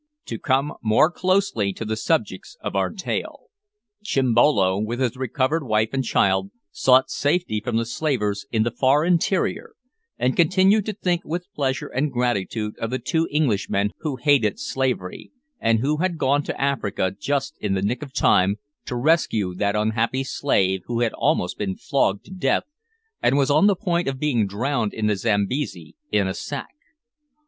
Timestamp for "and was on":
23.21-23.67